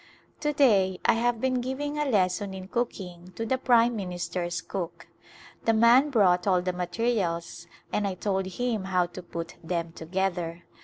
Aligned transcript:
To 0.39 0.51
day 0.51 0.99
I 1.05 1.13
have 1.13 1.39
been 1.39 1.61
giving 1.61 1.99
a 1.99 2.09
lesson 2.09 2.55
in 2.55 2.69
cooking 2.69 3.33
to 3.35 3.45
the 3.45 3.59
prime 3.59 3.95
minister's 3.95 4.59
cook. 4.59 5.05
The 5.65 5.73
man 5.73 6.09
brought 6.09 6.47
all 6.47 6.63
the 6.63 6.73
materials 6.73 7.67
and 7.93 8.07
I 8.07 8.15
told 8.15 8.47
him 8.47 8.85
how 8.85 9.05
to 9.05 9.21
put 9.21 9.57
them 9.63 9.91
together. 9.91 10.63